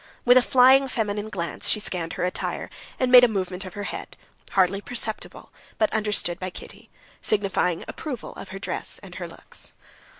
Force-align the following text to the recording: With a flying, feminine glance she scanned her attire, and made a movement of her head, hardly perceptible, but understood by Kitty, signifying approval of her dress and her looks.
With 0.25 0.35
a 0.35 0.41
flying, 0.41 0.87
feminine 0.87 1.29
glance 1.29 1.69
she 1.69 1.79
scanned 1.79 2.13
her 2.13 2.23
attire, 2.23 2.71
and 2.99 3.11
made 3.11 3.23
a 3.23 3.27
movement 3.27 3.65
of 3.65 3.75
her 3.75 3.83
head, 3.83 4.17
hardly 4.53 4.81
perceptible, 4.81 5.51
but 5.77 5.93
understood 5.93 6.39
by 6.39 6.49
Kitty, 6.49 6.89
signifying 7.21 7.85
approval 7.87 8.33
of 8.33 8.49
her 8.49 8.57
dress 8.57 8.99
and 9.03 9.13
her 9.21 9.27
looks. 9.27 9.73